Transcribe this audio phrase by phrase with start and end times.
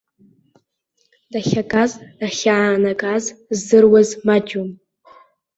[1.31, 3.25] Дахьагаз, дахьаанагаз
[3.57, 4.69] здыруаз маҷҩын.